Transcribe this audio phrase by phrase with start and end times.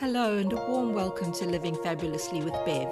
[0.00, 2.88] Hello, and a warm welcome to Living Fabulously with Bev.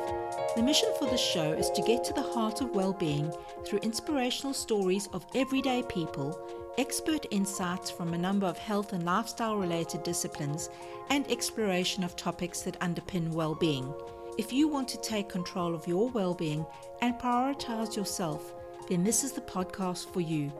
[0.55, 3.33] The mission for this show is to get to the heart of well being
[3.65, 6.39] through inspirational stories of everyday people,
[6.77, 10.69] expert insights from a number of health and lifestyle related disciplines,
[11.09, 13.91] and exploration of topics that underpin well being.
[14.37, 16.67] If you want to take control of your well being
[17.01, 18.53] and prioritize yourself,
[18.91, 20.53] then this is the podcast for you.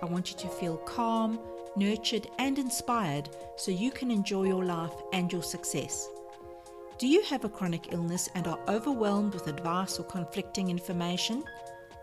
[0.00, 1.38] I want you to feel calm
[1.76, 6.08] nurtured, and inspired so you can enjoy your life and your success.
[6.98, 11.42] Do you have a chronic illness and are overwhelmed with advice or conflicting information?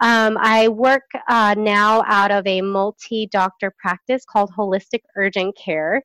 [0.01, 6.03] Um, I work uh, now out of a multi doctor practice called Holistic Urgent Care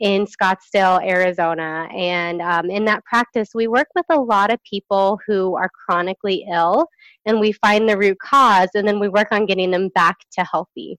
[0.00, 1.86] in Scottsdale, Arizona.
[1.94, 6.46] And um, in that practice, we work with a lot of people who are chronically
[6.50, 6.88] ill
[7.26, 10.44] and we find the root cause and then we work on getting them back to
[10.50, 10.98] healthy.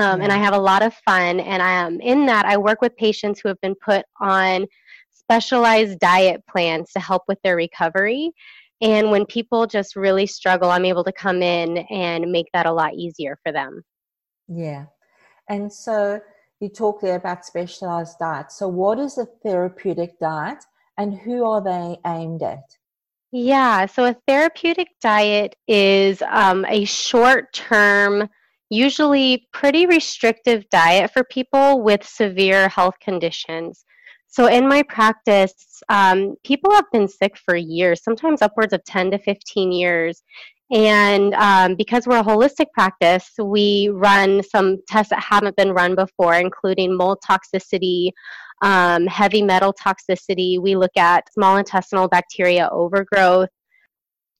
[0.00, 1.40] Um, and I have a lot of fun.
[1.40, 4.66] And I, um, in that, I work with patients who have been put on
[5.10, 8.32] specialized diet plans to help with their recovery.
[8.80, 12.72] And when people just really struggle, I'm able to come in and make that a
[12.72, 13.82] lot easier for them.
[14.48, 14.86] Yeah.
[15.48, 16.20] And so
[16.60, 18.56] you talk there about specialized diets.
[18.56, 20.64] So, what is a therapeutic diet
[20.96, 22.64] and who are they aimed at?
[23.32, 28.28] Yeah, so a therapeutic diet is um, a short term
[28.70, 33.84] usually pretty restrictive diet for people with severe health conditions.
[34.28, 39.10] So, in my practice, um, people have been sick for years, sometimes upwards of 10
[39.10, 40.22] to 15 years.
[40.72, 45.96] And um, because we're a holistic practice, we run some tests that haven't been run
[45.96, 48.12] before, including mold toxicity,
[48.62, 50.60] um, heavy metal toxicity.
[50.60, 53.48] We look at small intestinal bacteria overgrowth,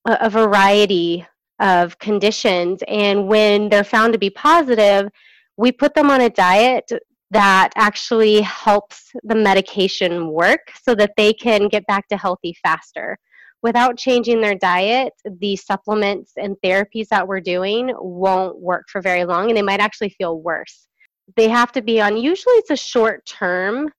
[0.06, 1.26] a, a variety
[1.60, 2.82] of conditions.
[2.88, 5.08] And when they're found to be positive,
[5.56, 6.90] we put them on a diet
[7.30, 13.16] that actually helps the medication work so that they can get back to healthy faster.
[13.62, 19.24] Without changing their diet, the supplements and therapies that we're doing won't work for very
[19.24, 20.88] long and they might actually feel worse.
[21.36, 23.90] They have to be on, usually, it's a short term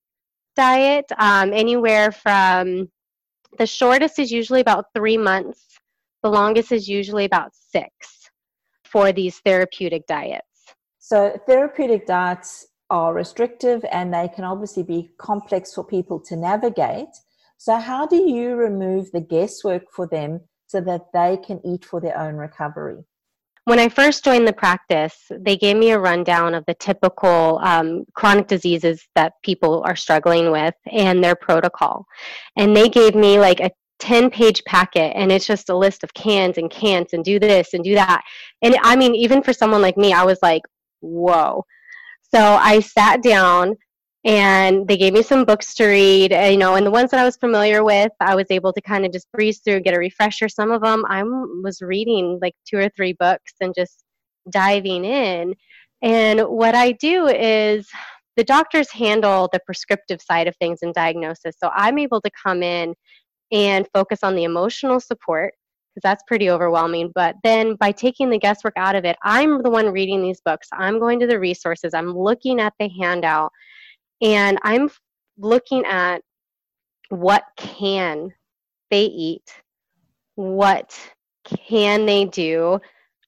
[0.55, 2.89] diet, um, anywhere from
[3.57, 5.70] the shortest is usually about three months
[6.23, 8.29] the longest is usually about six
[8.85, 10.45] for these therapeutic diets.
[10.99, 17.15] So, therapeutic diets are restrictive and they can obviously be complex for people to navigate.
[17.57, 21.99] So, how do you remove the guesswork for them so that they can eat for
[21.99, 23.03] their own recovery?
[23.65, 28.05] When I first joined the practice, they gave me a rundown of the typical um,
[28.15, 32.07] chronic diseases that people are struggling with and their protocol.
[32.57, 33.69] And they gave me like a
[34.01, 37.73] 10 page packet and it's just a list of cans and cans and do this
[37.73, 38.21] and do that.
[38.61, 40.63] And I mean, even for someone like me, I was like,
[40.99, 41.63] whoa.
[42.33, 43.75] So I sat down
[44.23, 47.23] and they gave me some books to read, you know, and the ones that I
[47.23, 50.49] was familiar with, I was able to kind of just breeze through, get a refresher.
[50.49, 54.03] Some of them I was reading like two or three books and just
[54.49, 55.53] diving in.
[56.01, 57.87] And what I do is
[58.37, 61.55] the doctors handle the prescriptive side of things and diagnosis.
[61.61, 62.95] So I'm able to come in
[63.51, 65.53] and focus on the emotional support
[65.93, 67.11] because that's pretty overwhelming.
[67.13, 70.67] But then by taking the guesswork out of it, I'm the one reading these books.
[70.73, 73.51] I'm going to the resources, I'm looking at the handout,
[74.21, 74.89] and I'm
[75.37, 76.21] looking at
[77.09, 78.33] what can
[78.89, 79.53] they eat,
[80.35, 80.97] what
[81.43, 82.79] can they do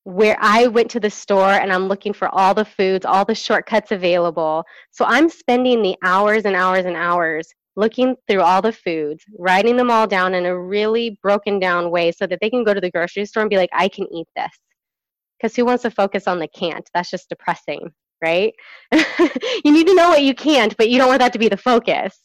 [0.06, 3.36] where I went to the store and I'm looking for all the foods, all the
[3.36, 4.66] shortcuts available.
[4.92, 9.78] So I'm spending the hours and hours and hours looking through all the foods, writing
[9.78, 12.82] them all down in a really broken down way so that they can go to
[12.82, 14.52] the grocery store and be like, I can eat this.
[15.40, 16.88] Because who wants to focus on the can't?
[16.94, 17.92] That's just depressing,
[18.24, 18.54] right?
[18.92, 21.58] you need to know what you can't, but you don't want that to be the
[21.58, 22.18] focus.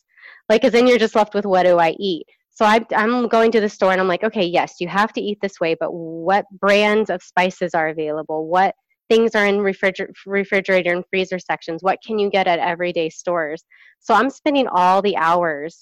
[0.49, 2.27] Like, because then you're just left with what do I eat?
[2.51, 5.21] So I, I'm going to the store and I'm like, okay, yes, you have to
[5.21, 8.47] eat this way, but what brands of spices are available?
[8.49, 8.75] What
[9.09, 11.83] things are in refriger- refrigerator and freezer sections?
[11.83, 13.65] What can you get at everyday stores?
[14.01, 15.79] So I'm spending all the hours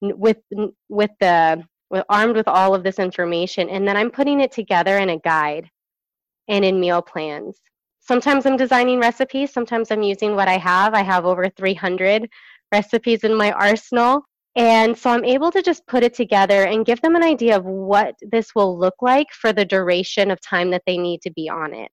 [0.00, 0.38] with
[0.88, 4.98] with the with, armed with all of this information, and then I'm putting it together
[4.98, 5.68] in a guide
[6.48, 7.58] and in meal plans.
[8.00, 9.52] Sometimes I'm designing recipes.
[9.52, 10.94] Sometimes I'm using what I have.
[10.94, 12.28] I have over 300
[12.72, 14.24] recipes in my arsenal
[14.56, 17.66] and so I'm able to just put it together and give them an idea of
[17.66, 21.50] what this will look like for the duration of time that they need to be
[21.50, 21.92] on it.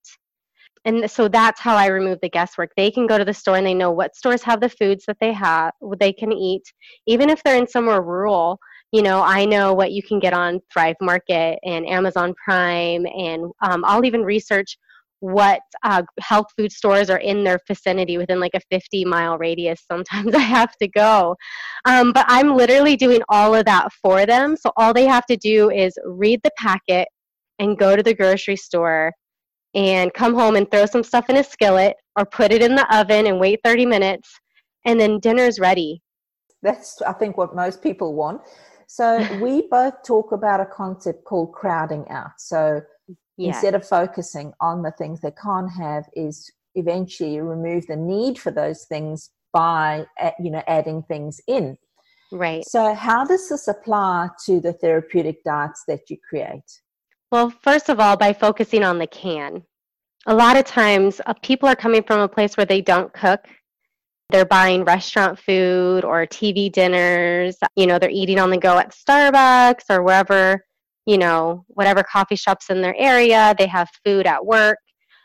[0.86, 2.72] And so that's how I remove the guesswork.
[2.76, 5.18] They can go to the store and they know what stores have the foods that
[5.22, 6.64] they have they can eat.
[7.08, 8.60] Even if they're in somewhere rural,
[8.92, 13.52] you know, I know what you can get on Thrive Market and Amazon Prime, and
[13.62, 14.78] um, I'll even research
[15.20, 19.82] what uh, health food stores are in their vicinity within like a 50 mile radius.
[19.90, 21.38] Sometimes I have to go.
[21.86, 24.58] Um, but I'm literally doing all of that for them.
[24.58, 27.08] So all they have to do is read the packet
[27.58, 29.14] and go to the grocery store
[29.75, 32.96] and come home and throw some stuff in a skillet or put it in the
[32.96, 34.40] oven and wait 30 minutes
[34.86, 36.02] and then dinner's ready.
[36.62, 38.42] That's, I think, what most people want.
[38.88, 42.31] So we both talk about a concept called crowding out.
[42.38, 42.81] So
[43.38, 48.52] instead of focusing on the things they can't have is eventually remove the need for
[48.52, 50.06] those things by
[50.40, 51.78] you know adding things in
[52.31, 56.81] right so how does this apply to the therapeutic diets that you create
[57.34, 59.62] well first of all by focusing on the can
[60.28, 63.42] a lot of times uh, people are coming from a place where they don't cook
[64.30, 68.96] they're buying restaurant food or tv dinners you know they're eating on the go at
[68.96, 70.64] starbucks or wherever
[71.06, 74.78] you know, whatever coffee shops in their area, they have food at work.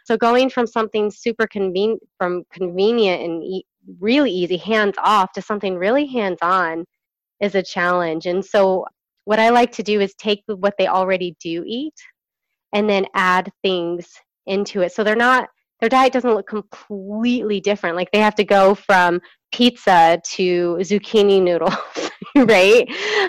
[0.05, 3.67] So going from something super convenient, from convenient and e-
[4.01, 6.85] really easy, hands off, to something really hands on
[7.41, 8.27] is a challenge.
[8.27, 8.87] And so
[9.29, 11.93] what I like to do is take what they already do eat
[12.73, 14.09] and then add things
[14.47, 14.91] into it.
[14.93, 17.95] So they're not their diet doesn't look completely different.
[17.95, 19.21] Like they have to go from
[19.53, 21.77] pizza to zucchini noodles,
[22.37, 22.87] right?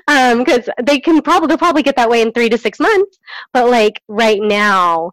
[0.08, 3.20] Because um, they can probably they'll probably get that way in three to six months.
[3.52, 5.12] But like right now,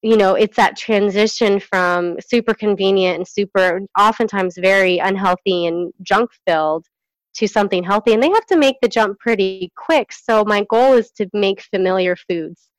[0.00, 6.30] you know, it's that transition from super convenient and super oftentimes very unhealthy and junk
[6.46, 6.86] filled
[7.34, 10.12] to something healthy, and they have to make the jump pretty quick.
[10.12, 12.70] So my goal is to make familiar foods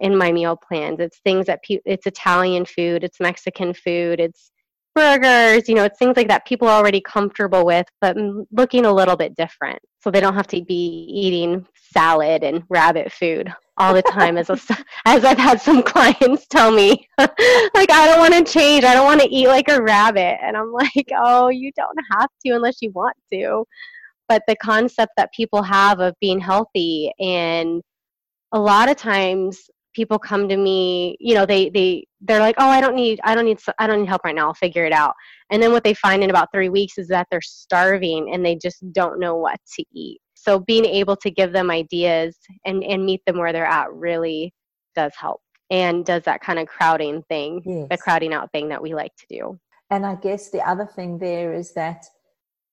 [0.00, 1.00] in my meal plans.
[1.00, 4.50] It's things that pe- it's Italian food, it's Mexican food, it's
[4.94, 8.16] burgers, you know, it's things like that people are already comfortable with, but
[8.50, 9.78] looking a little bit different.
[10.00, 14.50] So they don't have to be eating salad and rabbit food all the time as
[14.50, 14.58] a,
[15.04, 18.84] as I've had some clients tell me like I don't want to change.
[18.84, 20.38] I don't want to eat like a rabbit.
[20.42, 23.64] And I'm like, "Oh, you don't have to unless you want to."
[24.28, 27.82] But the concept that people have of being healthy and
[28.52, 32.68] a lot of times people come to me you know they they they're like oh
[32.68, 34.92] i don't need i don't need i don't need help right now i'll figure it
[34.92, 35.14] out
[35.50, 38.54] and then what they find in about three weeks is that they're starving and they
[38.54, 43.04] just don't know what to eat so being able to give them ideas and and
[43.04, 44.52] meet them where they're at really
[44.94, 47.86] does help and does that kind of crowding thing yes.
[47.90, 49.58] the crowding out thing that we like to do
[49.90, 52.06] and i guess the other thing there is that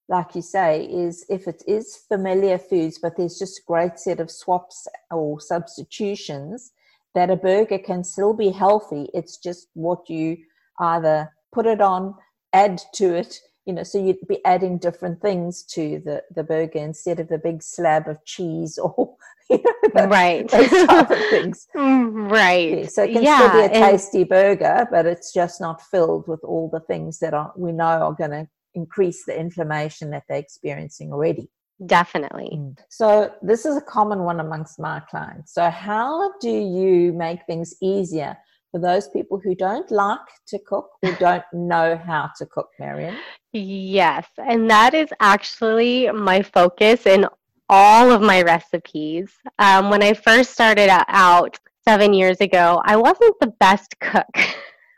[0.09, 4.19] like you say, is if it is familiar foods, but there's just a great set
[4.19, 6.71] of swaps or substitutions,
[7.15, 9.09] that a burger can still be healthy.
[9.13, 10.37] It's just what you
[10.79, 12.15] either put it on,
[12.51, 16.79] add to it, you know, so you'd be adding different things to the, the burger
[16.79, 19.15] instead of the big slab of cheese or,
[19.49, 19.63] you
[19.95, 20.47] know, right.
[20.49, 21.67] those type of things.
[21.75, 22.79] right.
[22.79, 25.81] Yeah, so it can yeah, still be a tasty and- burger, but it's just not
[25.81, 30.09] filled with all the things that are, we know are going to increase the inflammation
[30.11, 31.49] that they're experiencing already.
[31.85, 32.51] Definitely.
[32.53, 32.77] Mm.
[32.89, 35.53] So, this is a common one amongst my clients.
[35.53, 38.37] So, how do you make things easier
[38.73, 43.15] for those people who don't like to cook, who don't know how to cook, Marion?
[43.51, 47.27] Yes, and that is actually my focus in
[47.69, 49.31] all of my recipes.
[49.59, 54.37] Um, when I first started out seven years ago, I wasn't the best cook.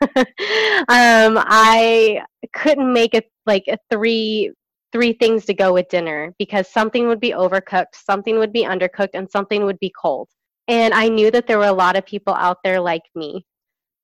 [0.00, 2.22] um, I
[2.54, 4.52] couldn't make it like a three
[4.92, 9.10] three things to go with dinner because something would be overcooked, something would be undercooked,
[9.12, 10.28] and something would be cold.
[10.68, 13.44] And I knew that there were a lot of people out there like me.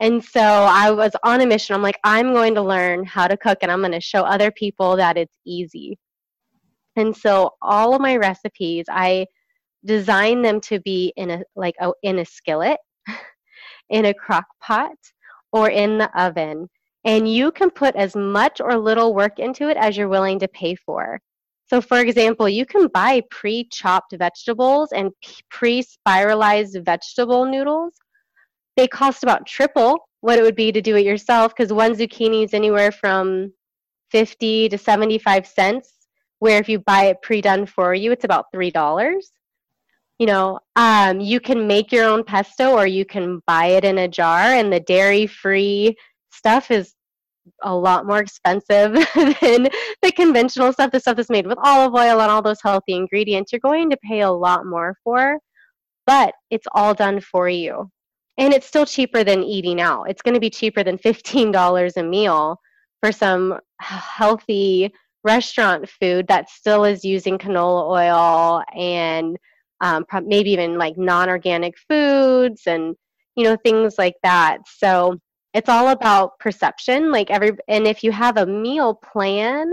[0.03, 1.77] And so I was on a mission.
[1.77, 4.51] I'm like, I'm going to learn how to cook and I'm going to show other
[4.51, 5.97] people that it's easy.
[6.97, 9.27] And so all of my recipes, I
[9.85, 12.79] design them to be in a like a, in a skillet,
[13.91, 14.97] in a crock pot,
[15.53, 16.69] or in the oven.
[17.05, 20.49] And you can put as much or little work into it as you're willing to
[20.49, 21.21] pay for.
[21.67, 25.13] So, for example, you can buy pre chopped vegetables and
[25.49, 27.95] pre spiralized vegetable noodles.
[28.76, 32.45] They cost about triple what it would be to do it yourself because one zucchini
[32.45, 33.52] is anywhere from
[34.11, 35.93] 50 to 75 cents,
[36.38, 38.73] where if you buy it pre done for you, it's about $3
[40.23, 43.99] you know, um, you can make your own pesto or you can buy it in
[43.99, 45.97] a jar, and the dairy free
[46.31, 46.95] stuff is
[47.64, 49.69] a lot more expensive than
[50.00, 53.50] the conventional stuff, the stuff that's made with olive oil and all those healthy ingredients.
[53.50, 55.38] You're going to pay a lot more for,
[56.07, 57.91] but it's all done for you.
[58.39, 60.05] And it's still cheaper than eating out.
[60.09, 62.59] It's going to be cheaper than $15 a meal
[63.01, 64.93] for some healthy
[65.25, 69.37] restaurant food that still is using canola oil and
[69.81, 72.97] um, maybe even like non-organic foods and
[73.37, 75.17] you know things like that so
[75.55, 79.71] it's all about perception like every and if you have a meal plan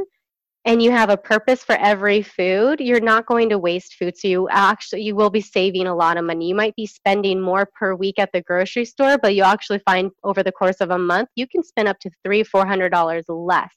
[0.65, 4.17] and you have a purpose for every food you're not going to waste food.
[4.17, 6.47] So you actually you will be saving a lot of money.
[6.47, 10.11] You might be spending more per week at the grocery store but you actually find
[10.23, 13.25] over the course of a month you can spend up to three four hundred dollars
[13.27, 13.73] less.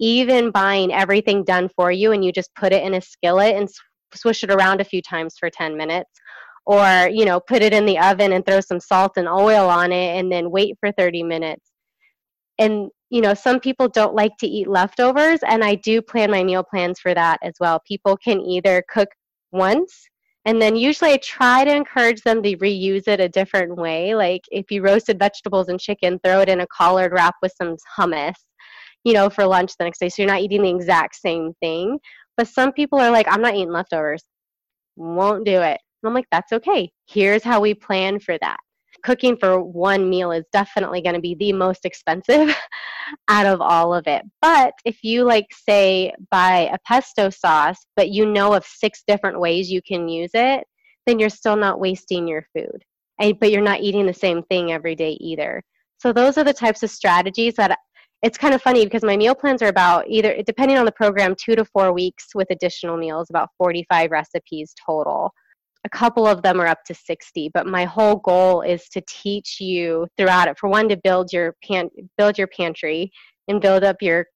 [0.00, 3.68] Even buying everything done for you and you just put it in a skillet and
[4.14, 6.10] swish it around a few times for 10 minutes.
[6.66, 9.92] Or you know put it in the oven and throw some salt and oil on
[9.92, 11.70] it and then wait for 30 minutes.
[12.58, 16.42] And you know some people don't like to eat leftovers and i do plan my
[16.42, 19.08] meal plans for that as well people can either cook
[19.52, 20.08] once
[20.44, 24.42] and then usually i try to encourage them to reuse it a different way like
[24.50, 28.34] if you roasted vegetables and chicken throw it in a collard wrap with some hummus
[29.04, 31.98] you know for lunch the next day so you're not eating the exact same thing
[32.36, 34.24] but some people are like, I'm not eating leftovers.
[34.96, 35.78] Won't do it.
[36.02, 36.90] And I'm like, that's okay.
[37.06, 38.56] Here's how we plan for that.
[39.04, 42.54] Cooking for one meal is definitely going to be the most expensive
[43.28, 44.22] out of all of it.
[44.40, 49.40] But if you, like, say, buy a pesto sauce, but you know of six different
[49.40, 50.64] ways you can use it,
[51.06, 52.82] then you're still not wasting your food.
[53.20, 55.62] And, but you're not eating the same thing every day either.
[55.98, 57.78] So, those are the types of strategies that
[58.22, 61.34] it's kind of funny because my meal plans are about either depending on the program
[61.34, 65.32] two to four weeks with additional meals about 45 recipes total
[65.84, 69.60] a couple of them are up to 60 but my whole goal is to teach
[69.60, 70.58] you throughout it.
[70.58, 73.10] For one to build your pan build your pantry
[73.48, 74.26] and build up your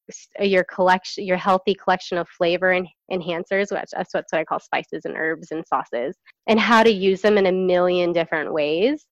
[0.41, 5.05] your collection your healthy collection of flavor and enhancers which that's what i call spices
[5.05, 6.17] and herbs and sauces
[6.49, 9.07] and how to use them in a million different ways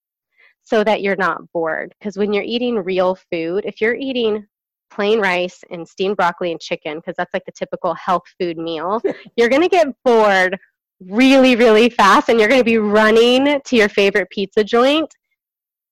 [0.64, 1.94] so that you're not bored.
[1.98, 4.46] Because when you're eating real food if you're eating
[4.90, 9.00] plain rice and steamed broccoli and chicken because that's like the typical health food meal,
[9.36, 10.58] you're going to get bored
[11.00, 15.12] really, really fast and you're going to be running to your favorite pizza joint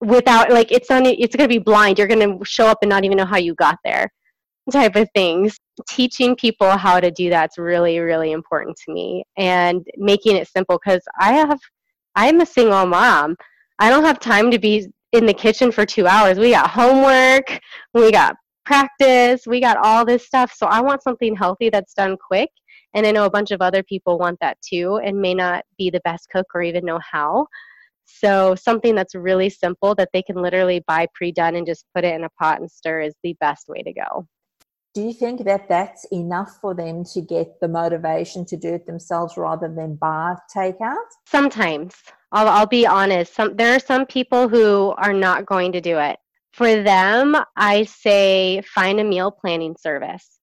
[0.00, 2.90] without like it's on it's going to be blind you're going to show up and
[2.90, 4.10] not even know how you got there
[4.72, 5.56] type of things
[5.88, 10.76] teaching people how to do that's really really important to me and making it simple
[10.84, 11.60] because i have
[12.16, 13.36] i'm a single mom
[13.78, 17.60] i don't have time to be in the kitchen for two hours we got homework
[17.94, 19.42] we got practice.
[19.46, 20.52] We got all this stuff.
[20.54, 22.50] So I want something healthy that's done quick.
[22.94, 25.90] And I know a bunch of other people want that too and may not be
[25.90, 27.46] the best cook or even know how.
[28.04, 32.14] So something that's really simple that they can literally buy pre-done and just put it
[32.14, 34.26] in a pot and stir is the best way to go.
[34.94, 38.84] Do you think that that's enough for them to get the motivation to do it
[38.84, 40.96] themselves rather than buy takeout?
[41.26, 41.94] Sometimes.
[42.32, 43.34] I'll, I'll be honest.
[43.34, 46.18] Some, there are some people who are not going to do it
[46.52, 50.38] for them, I say find a meal planning service.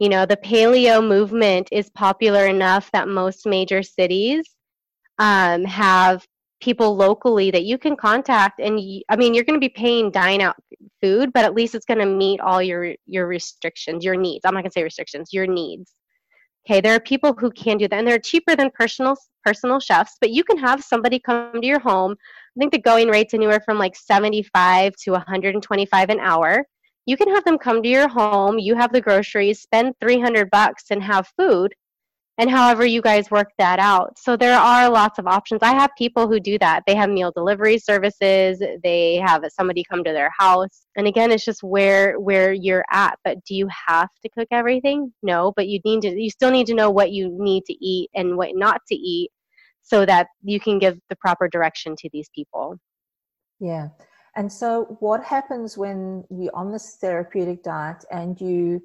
[0.00, 4.44] You know, the paleo movement is popular enough that most major cities
[5.18, 6.26] um, have
[6.60, 10.10] people locally that you can contact and you, i mean you're going to be paying
[10.10, 10.56] dine out
[11.00, 14.44] food but at least it's going to meet all your your restrictions your needs.
[14.44, 15.94] I'm not going to say restrictions your needs.
[16.66, 20.16] Okay there are people who can do that and they're cheaper than personal personal chefs
[20.20, 22.12] but you can have somebody come to your home.
[22.12, 26.66] I think the going rate's anywhere from like 75 to 125 an hour.
[27.10, 30.84] You can have them come to your home, you have the groceries, spend 300 bucks
[30.92, 31.74] and have food
[32.38, 34.16] and however you guys work that out.
[34.16, 35.58] So there are lots of options.
[35.60, 36.84] I have people who do that.
[36.86, 40.86] They have meal delivery services, they have somebody come to their house.
[40.94, 43.18] And again, it's just where where you're at.
[43.24, 45.12] But do you have to cook everything?
[45.20, 48.08] No, but you need to you still need to know what you need to eat
[48.14, 49.32] and what not to eat
[49.82, 52.76] so that you can give the proper direction to these people.
[53.58, 53.88] Yeah.
[54.40, 58.82] And so, what happens when you're on this therapeutic diet and you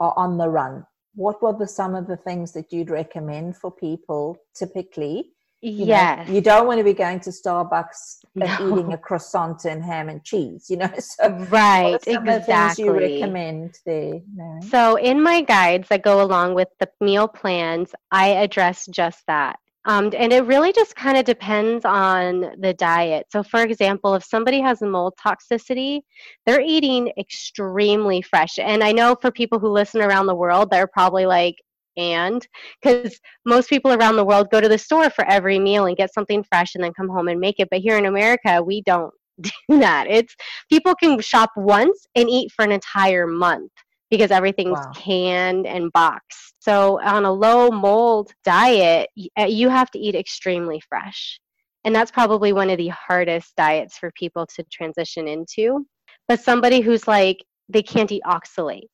[0.00, 0.84] are on the run?
[1.14, 5.30] What were the, some of the things that you'd recommend for people typically?
[5.62, 6.26] You yes.
[6.26, 8.46] Know, you don't want to be going to Starbucks no.
[8.46, 10.90] and eating a croissant and ham and cheese, you know.
[10.98, 12.84] So right, exactly.
[12.84, 14.22] you recommend there?
[14.70, 19.60] So in my guides that go along with the meal plans, I address just that.
[19.86, 23.26] Um, and it really just kind of depends on the diet.
[23.30, 26.00] So, for example, if somebody has mold toxicity,
[26.46, 28.58] they're eating extremely fresh.
[28.58, 31.56] And I know for people who listen around the world, they're probably like,
[31.96, 32.46] and
[32.82, 36.12] because most people around the world go to the store for every meal and get
[36.12, 37.68] something fresh and then come home and make it.
[37.70, 40.06] But here in America, we don't do that.
[40.08, 40.34] It's
[40.70, 43.70] people can shop once and eat for an entire month
[44.16, 44.92] because everything's wow.
[44.94, 46.54] canned and boxed.
[46.60, 51.40] So on a low mold diet, uh, you have to eat extremely fresh.
[51.84, 55.86] And that's probably one of the hardest diets for people to transition into.
[56.28, 58.88] But somebody who's like, they can't eat oxalates,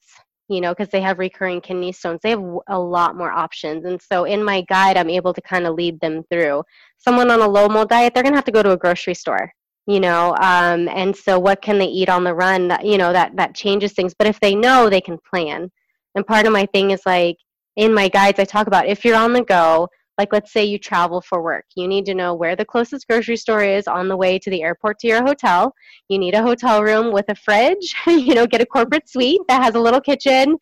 [0.48, 3.84] you know, because they have recurring kidney stones, they have a lot more options.
[3.84, 6.64] And so in my guide, I'm able to kind of lead them through.
[6.98, 9.14] Someone on a low mold diet, they're going to have to go to a grocery
[9.14, 9.52] store
[9.90, 13.12] you know um, and so what can they eat on the run that you know
[13.12, 14.14] that that changes things.
[14.18, 15.70] But if they know they can plan.
[16.14, 17.36] And part of my thing is like
[17.76, 20.78] in my guides i talk about if you're on the go like let's say you
[20.78, 21.64] travel for work.
[21.76, 24.62] You need to know where the closest grocery store is on the way to the
[24.62, 25.72] airport to your hotel.
[26.10, 29.62] You need a hotel room with a fridge you know get a corporate suite that
[29.62, 30.58] has a little kitchen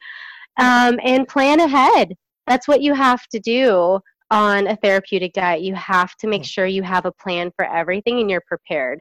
[0.58, 2.14] um, and plan ahead.
[2.46, 3.98] That's what you have to do
[4.30, 5.62] on a therapeutic diet.
[5.62, 6.54] You have to make hmm.
[6.54, 9.00] sure you have a plan for everything and you're prepared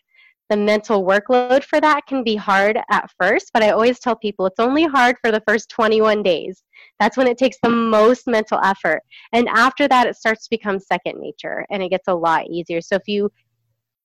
[0.49, 4.45] the mental workload for that can be hard at first, but I always tell people
[4.45, 6.63] it's only hard for the first 21 days.
[6.99, 9.01] That's when it takes the most mental effort.
[9.33, 12.81] And after that, it starts to become second nature and it gets a lot easier.
[12.81, 13.29] So if you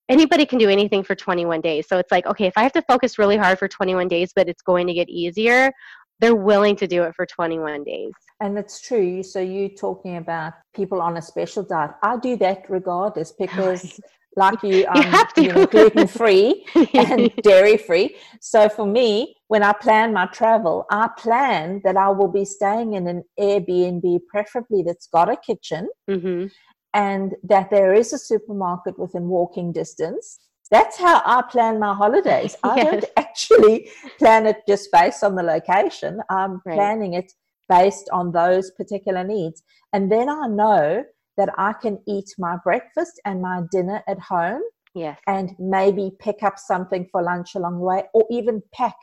[0.08, 1.88] anybody can do anything for 21 days.
[1.88, 4.48] So it's like, okay, if I have to focus really hard for 21 days, but
[4.48, 5.72] it's going to get easier,
[6.20, 8.12] they're willing to do it for 21 days.
[8.40, 9.22] And it's true.
[9.22, 11.92] So you talking about people on a special diet.
[12.02, 14.00] I do that regardless because
[14.36, 15.02] like you, um,
[15.36, 18.16] you, you know, gluten free and dairy free.
[18.40, 22.94] So for me, when I plan my travel, I plan that I will be staying
[22.94, 26.46] in an Airbnb, preferably that's got a kitchen, mm-hmm.
[26.94, 30.38] and that there is a supermarket within walking distance.
[30.70, 32.56] That's how I plan my holidays.
[32.62, 32.90] I yes.
[32.90, 36.20] don't actually plan it just based on the location.
[36.30, 36.74] I'm right.
[36.74, 37.32] planning it
[37.68, 39.62] based on those particular needs.
[39.92, 41.04] And then I know
[41.42, 44.62] that I can eat my breakfast and my dinner at home.
[44.94, 45.18] Yes.
[45.26, 48.94] And maybe pick up something for lunch along the way, or even pack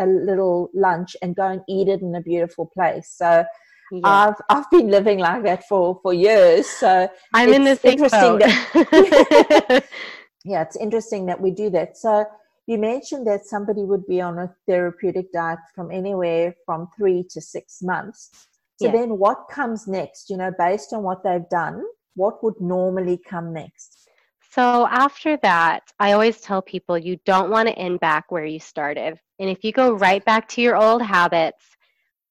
[0.00, 3.08] a little lunch and go and eat it in a beautiful place.
[3.16, 3.44] So
[3.92, 4.02] yes.
[4.02, 6.66] I've I've been living like that for for years.
[6.66, 8.40] So I'm in the same boat.
[8.40, 9.84] That,
[10.44, 11.96] yeah, it's interesting that we do that.
[11.96, 12.24] So
[12.66, 17.40] you mentioned that somebody would be on a therapeutic diet from anywhere from three to
[17.40, 18.48] six months.
[18.78, 20.28] So then what comes next?
[20.30, 21.82] You know, based on what they've done,
[22.14, 24.08] what would normally come next?
[24.50, 28.58] So after that, I always tell people you don't want to end back where you
[28.58, 29.18] started.
[29.38, 31.62] And if you go right back to your old habits,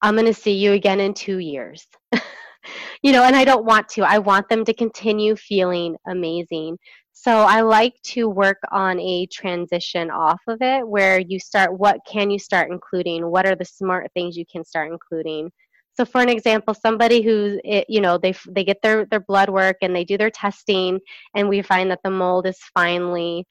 [0.01, 1.85] I'm going to see you again in two years.
[3.03, 4.01] you know, and I don't want to.
[4.01, 6.77] I want them to continue feeling amazing.
[7.11, 11.99] So I like to work on a transition off of it where you start what
[12.07, 13.29] can you start including?
[13.29, 15.51] What are the smart things you can start including?
[15.97, 19.77] So, for an example, somebody who you know they they get their their blood work
[19.81, 20.99] and they do their testing,
[21.35, 23.45] and we find that the mold is finally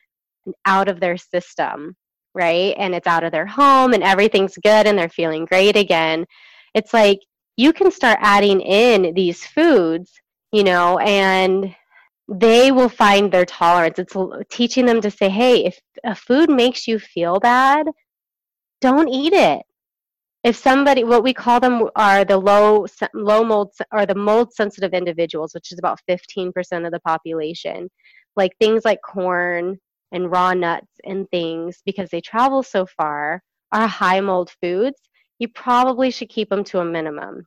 [0.66, 1.96] out of their system,
[2.34, 2.74] right?
[2.78, 6.26] And it's out of their home, and everything's good, and they're feeling great again.
[6.74, 7.20] It's like
[7.56, 10.12] you can start adding in these foods,
[10.52, 11.74] you know, and
[12.28, 13.98] they will find their tolerance.
[13.98, 14.16] It's
[14.50, 17.86] teaching them to say, hey, if a food makes you feel bad,
[18.80, 19.62] don't eat it
[20.44, 24.92] if somebody what we call them are the low low mold or the mold sensitive
[24.92, 26.52] individuals which is about 15%
[26.86, 27.90] of the population.
[28.36, 29.78] Like things like corn
[30.12, 35.00] and raw nuts and things because they travel so far are high mold foods.
[35.38, 37.46] You probably should keep them to a minimum.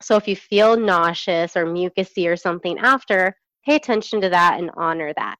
[0.00, 4.70] So if you feel nauseous or mucusy or something after pay attention to that and
[4.76, 5.36] honor that.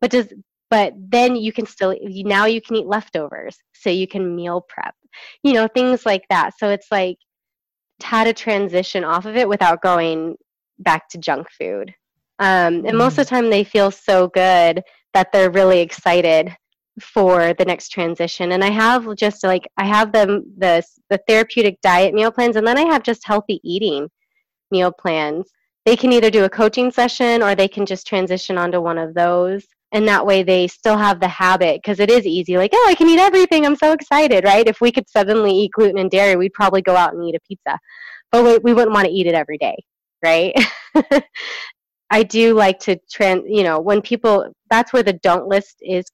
[0.00, 0.32] But does
[0.70, 4.94] but then you can still now you can eat leftovers so you can meal prep
[5.42, 7.16] you know things like that so it's like
[8.02, 10.36] how to transition off of it without going
[10.78, 11.94] back to junk food
[12.40, 12.98] um, and mm.
[12.98, 13.44] most of the mm-hmm.
[13.44, 16.54] time they feel so good that they're really excited
[17.00, 21.80] for the next transition and i have just like i have them the the therapeutic
[21.82, 24.08] diet meal plans and then i have just healthy eating
[24.70, 25.50] meal plans
[25.84, 29.14] they can either do a coaching session or they can just transition onto one of
[29.14, 32.86] those and that way they still have the habit because it is easy like oh
[32.90, 34.66] i can eat everything i'm so excited right?
[34.66, 37.40] If we could suddenly eat gluten and dairy we'd probably go out and eat a
[37.48, 37.78] pizza
[38.30, 39.76] but we, we wouldn't want to eat it every day
[40.22, 40.54] right?
[42.10, 46.04] I do like to trans you know when people that's where the don't list is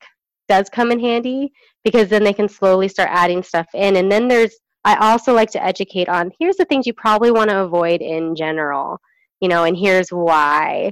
[0.49, 1.53] does come in handy
[1.85, 5.51] because then they can slowly start adding stuff in and then there's i also like
[5.51, 8.99] to educate on here's the things you probably want to avoid in general
[9.41, 10.91] you know and here's why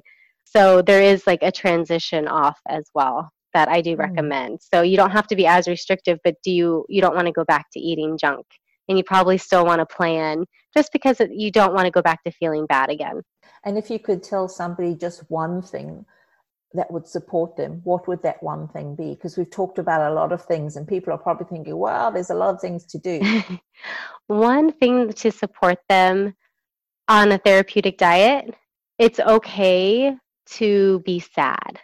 [0.50, 3.98] so there is like a transition off as well that I do mm.
[3.98, 4.60] recommend.
[4.62, 7.32] So you don't have to be as restrictive, but do you you don't want to
[7.32, 8.46] go back to eating junk,
[8.88, 12.22] and you probably still want to plan just because you don't want to go back
[12.24, 13.22] to feeling bad again.
[13.64, 16.06] And if you could tell somebody just one thing
[16.74, 19.14] that would support them, what would that one thing be?
[19.14, 22.30] Because we've talked about a lot of things, and people are probably thinking, well, there's
[22.30, 23.20] a lot of things to do."
[24.28, 26.34] one thing to support them
[27.08, 28.54] on a therapeutic diet.
[28.98, 30.16] It's okay
[30.52, 31.80] to be sad.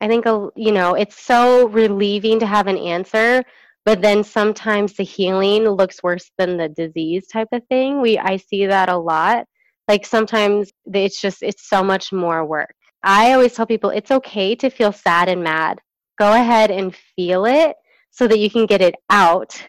[0.00, 3.42] I think, you know, it's so relieving to have an answer,
[3.84, 8.00] but then sometimes the healing looks worse than the disease type of thing.
[8.00, 9.46] We, I see that a lot.
[9.88, 12.74] Like sometimes it's just, it's so much more work.
[13.02, 15.80] I always tell people it's okay to feel sad and mad.
[16.18, 17.76] Go ahead and feel it
[18.10, 19.62] so that you can get it out.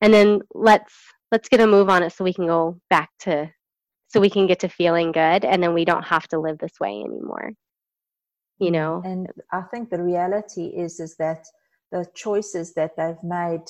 [0.00, 0.94] And then let's,
[1.30, 3.50] let's get a move on it so we can go back to
[4.12, 6.78] so we can get to feeling good and then we don't have to live this
[6.78, 7.52] way anymore.
[8.58, 9.02] You know?
[9.04, 11.46] And i think the reality is is that
[11.90, 13.64] the choices that they've made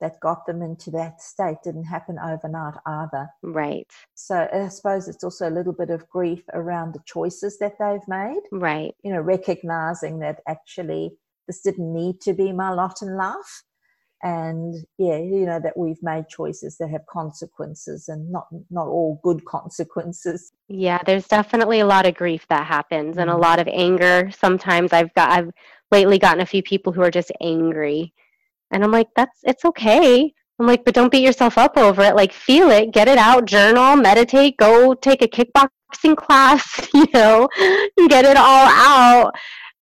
[0.00, 3.28] that got them into that state didn't happen overnight either.
[3.42, 3.90] Right.
[4.14, 8.08] So i suppose it's also a little bit of grief around the choices that they've
[8.08, 8.42] made.
[8.50, 8.94] Right.
[9.04, 11.12] You know recognizing that actually
[11.46, 13.62] this didn't need to be my lot in life
[14.24, 19.20] and yeah you know that we've made choices that have consequences and not not all
[19.22, 20.52] good consequences.
[20.68, 23.42] Yeah there's definitely a lot of grief that happens and a mm-hmm.
[23.42, 24.30] lot of anger.
[24.36, 25.50] Sometimes i've got i've
[25.92, 28.12] lately gotten a few people who are just angry.
[28.70, 30.32] And i'm like that's it's okay.
[30.58, 32.16] I'm like but don't beat yourself up over it.
[32.16, 32.92] Like feel it.
[32.92, 33.44] Get it out.
[33.44, 33.96] Journal.
[33.96, 34.56] Meditate.
[34.56, 37.48] Go take a kickboxing class you know?
[38.08, 39.34] Get it all out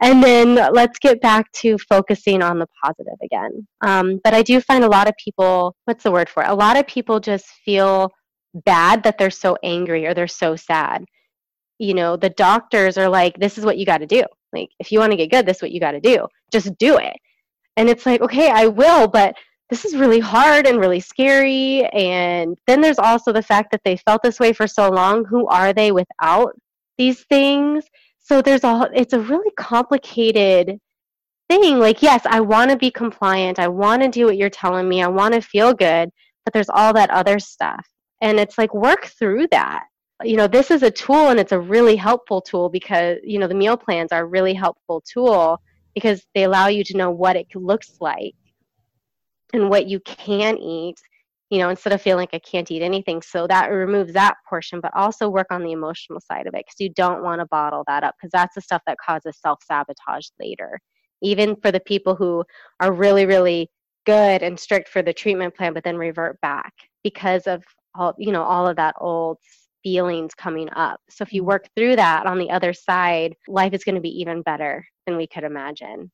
[0.02, 3.66] and then let's get back to focusing on the positive again.
[3.82, 6.50] Um, but I do find a lot of people, what's the word for it?
[6.50, 8.10] A lot of people just feel
[8.66, 11.04] bad that they're so angry or they're so sad.
[11.78, 14.24] You know, the doctors are like, this is what you got to do.
[14.52, 16.26] Like, if you want to get good, this is what you got to do.
[16.50, 17.16] Just do it.
[17.76, 19.36] And it's like, okay, I will, but
[19.70, 21.84] this is really hard and really scary.
[21.86, 25.24] And then there's also the fact that they felt this way for so long.
[25.24, 26.52] Who are they without
[26.98, 27.84] these things?
[28.22, 30.78] So there's a it's a really complicated
[31.48, 31.78] thing.
[31.78, 33.58] Like yes i want to be compliant.
[33.58, 35.02] I want to do what you're telling me.
[35.02, 36.10] I want to feel good.
[36.44, 37.86] But there's all that other stuff.
[38.20, 39.84] And it's like work through that.
[40.24, 43.48] You know this is a tool and it's a really helpful tool because you know
[43.48, 45.60] the meal plans are a really helpful tool
[45.94, 48.34] because they allow you to know what it looks like
[49.52, 50.96] and what you can eat
[51.52, 53.20] you know, instead of feeling like I can't eat anything.
[53.20, 56.80] So that removes that portion, but also work on the emotional side of it because
[56.80, 60.28] you don't want to bottle that up because that's the stuff that causes self sabotage
[60.40, 60.80] later.
[61.20, 62.42] Even for the people who
[62.80, 63.68] are really, really
[64.06, 66.72] good and strict for the treatment plan, but then revert back
[67.04, 67.62] because of
[67.94, 69.36] all, you know, all of that old
[69.82, 71.00] feelings coming up.
[71.10, 71.48] So if you mm-hmm.
[71.48, 75.18] work through that on the other side, life is going to be even better than
[75.18, 76.10] we could imagine.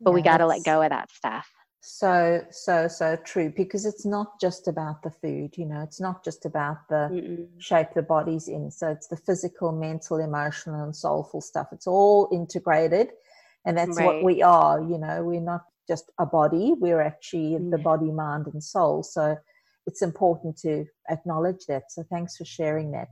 [0.00, 1.46] But yeah, we got to let go of that stuff
[1.86, 6.24] so so so true because it's not just about the food you know it's not
[6.24, 7.46] just about the Mm-mm.
[7.58, 12.30] shape the body's in so it's the physical mental emotional and soulful stuff it's all
[12.32, 13.10] integrated
[13.66, 14.06] and that's right.
[14.06, 17.70] what we are you know we're not just a body we're actually mm.
[17.70, 19.36] the body mind and soul so
[19.86, 23.08] it's important to acknowledge that so thanks for sharing that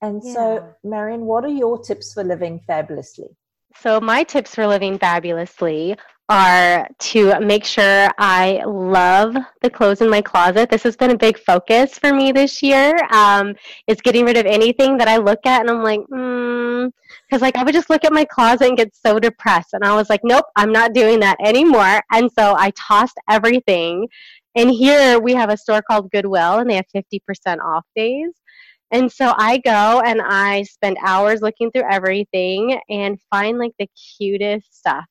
[0.00, 0.32] and yeah.
[0.32, 3.28] so marion what are your tips for living fabulously
[3.76, 5.94] so my tips for living fabulously
[6.28, 10.68] are to make sure I love the clothes in my closet.
[10.68, 12.98] This has been a big focus for me this year.
[13.10, 13.54] Um,
[13.86, 16.88] is getting rid of anything that I look at and I'm like, hmm.
[17.28, 19.94] Because like I would just look at my closet and get so depressed, and I
[19.94, 22.00] was like, nope, I'm not doing that anymore.
[22.12, 24.08] And so I tossed everything.
[24.54, 28.32] And here we have a store called Goodwill, and they have 50% off days.
[28.90, 33.88] And so I go and I spend hours looking through everything and find like the
[34.18, 35.04] cutest stuff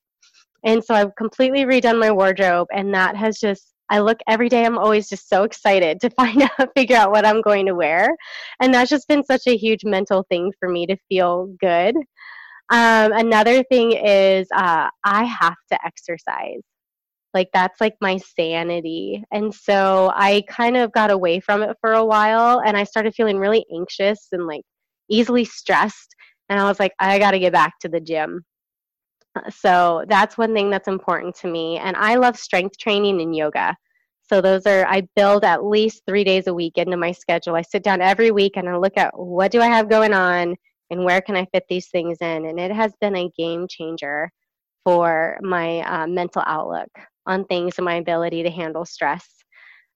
[0.64, 4.66] and so I've completely redone my wardrobe, and that has just I look every day.
[4.66, 8.16] I'm always just so excited to find out, figure out what I'm going to wear,
[8.62, 11.96] and that's just been such a huge mental thing for me to feel good.
[12.70, 16.62] Um, another thing is uh, I have to exercise.
[17.34, 21.94] Like that's like my sanity, and so I kind of got away from it for
[21.94, 24.64] a while, and I started feeling really anxious and like
[25.10, 26.16] easily stressed.
[26.50, 28.44] And I was like, I got to get back to the gym.
[29.50, 31.78] So that's one thing that's important to me.
[31.78, 33.76] And I love strength training and yoga.
[34.30, 37.56] So those are, I build at least three days a week into my schedule.
[37.56, 40.56] I sit down every week and I look at what do I have going on
[40.90, 42.46] and where can I fit these things in.
[42.46, 44.32] And it has been a game changer
[44.84, 46.90] for my uh, mental outlook
[47.26, 49.28] on things and my ability to handle stress.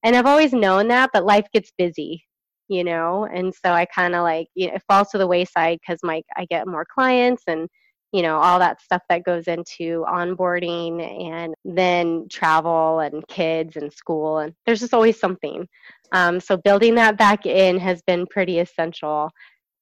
[0.04, 2.24] And I've always known that, but life gets busy,
[2.68, 5.80] you know, and so I kind of like you know, it falls to the wayside
[5.82, 7.70] because my I get more clients and
[8.12, 13.92] you know all that stuff that goes into onboarding and then travel and kids and
[13.92, 15.68] school and there's just always something.
[16.14, 19.32] Um, so building that back in has been pretty essential.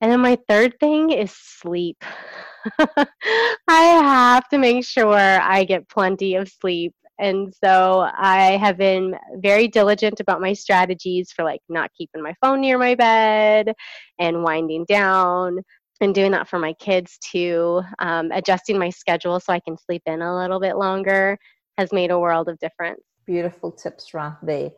[0.02, 2.04] And then my third thing is sleep.
[3.68, 6.94] I have to make sure i get plenty of sleep.
[7.18, 12.34] And so i have been very diligent about my strategies for like not keeping my
[12.42, 13.74] phone near my bed
[14.20, 15.60] and winding down
[16.00, 17.82] been doing that for my kids too.
[18.00, 21.38] Um, adjusting my schedule so I can sleep in a little bit longer
[21.80, 23.02] has made a world of difference.
[23.26, 24.72] Beautiful tips right there.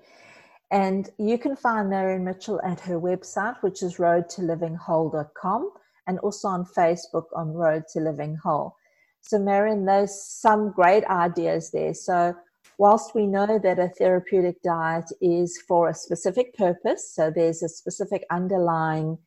[0.69, 5.71] And you can find Marion Mitchell at her website, which is roadtolivingwhole.com,
[6.07, 8.75] and also on Facebook on Road to Living Whole.
[9.21, 11.93] So, Marion, there's some great ideas there.
[11.93, 12.35] So,
[12.77, 17.69] whilst we know that a therapeutic diet is for a specific purpose, so there's a
[17.69, 19.17] specific underlying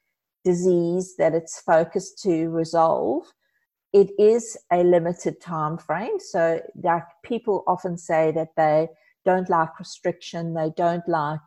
[0.45, 3.25] disease that it's focused to resolve,
[3.93, 6.19] it is a limited time frame.
[6.19, 8.89] So like people often say that they
[9.25, 11.41] don't like restriction, they don't like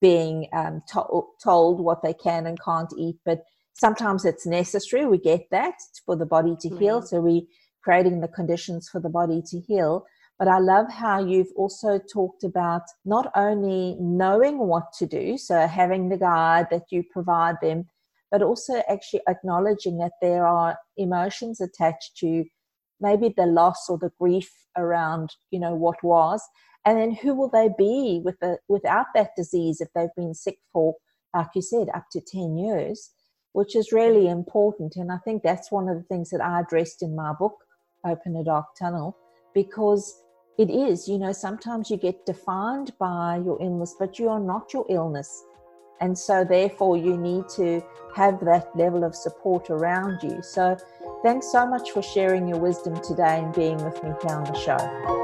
[0.00, 5.06] being um, to- told what they can and can't eat, but sometimes it's necessary.
[5.06, 5.74] We get that
[6.06, 6.98] for the body to heal.
[6.98, 7.06] Mm-hmm.
[7.06, 7.48] So we
[7.82, 10.04] creating the conditions for the body to heal.
[10.38, 15.66] But I love how you've also talked about not only knowing what to do, so
[15.66, 17.86] having the guide that you provide them,
[18.30, 22.44] but also actually acknowledging that there are emotions attached to
[23.00, 26.42] maybe the loss or the grief around you know what was
[26.84, 30.58] and then who will they be with the, without that disease if they've been sick
[30.72, 30.94] for
[31.34, 33.10] like you said up to 10 years
[33.52, 34.94] which is really important.
[34.94, 37.56] And i think that's one of the things that i addressed in my book
[38.06, 39.16] open a dark tunnel
[39.54, 40.14] because
[40.58, 44.72] it is you know sometimes you get defined by your illness but you are not
[44.72, 45.42] your illness
[46.00, 47.82] and so, therefore, you need to
[48.16, 50.42] have that level of support around you.
[50.42, 50.76] So,
[51.22, 54.58] thanks so much for sharing your wisdom today and being with me here on the
[54.58, 54.78] show.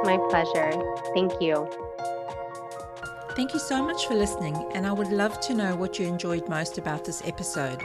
[0.04, 0.72] My pleasure.
[1.14, 1.68] Thank you.
[3.34, 6.48] Thank you so much for listening, and I would love to know what you enjoyed
[6.48, 7.82] most about this episode.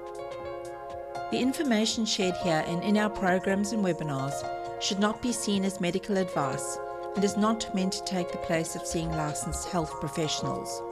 [1.31, 4.35] The information shared here and in our programs and webinars
[4.83, 6.79] should not be seen as medical advice
[7.17, 10.83] and is not meant to take the place of seeing licensed health professionals.